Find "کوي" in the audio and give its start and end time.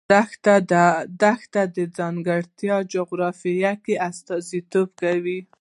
5.01-5.39